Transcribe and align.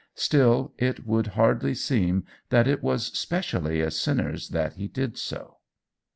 Still 0.15 0.73
it 0.79 1.05
would 1.05 1.27
hardly 1.37 1.75
seem 1.75 2.25
that 2.49 2.67
it 2.67 2.81
was 2.81 3.15
specially 3.15 3.83
as 3.83 3.95
sinners 3.99 4.49
that 4.49 4.73
he 4.73 4.87
did 4.87 5.15
so. 5.15 5.57